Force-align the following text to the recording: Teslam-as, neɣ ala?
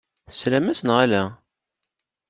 Teslam-as, 0.29 0.81
neɣ 0.83 0.97
ala? 1.03 1.23